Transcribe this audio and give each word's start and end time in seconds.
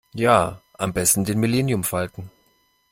Ja, 0.15 0.59
am 0.79 0.93
besten 0.93 1.25
den 1.25 1.39
Millenniumfalken. 1.39 2.31